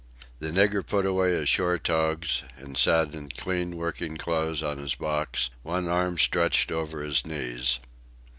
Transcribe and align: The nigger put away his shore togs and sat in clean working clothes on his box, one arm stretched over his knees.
The 0.39 0.49
nigger 0.49 0.83
put 0.83 1.05
away 1.05 1.33
his 1.33 1.47
shore 1.47 1.77
togs 1.77 2.41
and 2.57 2.75
sat 2.75 3.13
in 3.13 3.29
clean 3.29 3.77
working 3.77 4.17
clothes 4.17 4.63
on 4.63 4.79
his 4.79 4.95
box, 4.95 5.51
one 5.61 5.87
arm 5.87 6.17
stretched 6.17 6.71
over 6.71 7.03
his 7.03 7.23
knees. 7.23 7.77